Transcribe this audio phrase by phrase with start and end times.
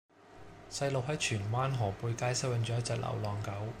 [0.71, 3.51] 細佬喺荃灣河背街收養左一隻流浪狗